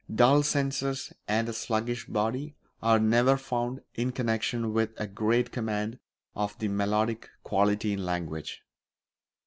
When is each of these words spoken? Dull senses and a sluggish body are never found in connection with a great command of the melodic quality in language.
Dull 0.11 0.41
senses 0.41 1.13
and 1.27 1.47
a 1.47 1.53
sluggish 1.53 2.07
body 2.07 2.55
are 2.81 2.97
never 2.97 3.37
found 3.37 3.81
in 3.93 4.11
connection 4.11 4.73
with 4.73 4.99
a 4.99 5.05
great 5.05 5.51
command 5.51 5.99
of 6.33 6.57
the 6.57 6.69
melodic 6.69 7.29
quality 7.43 7.93
in 7.93 8.03
language. 8.03 8.63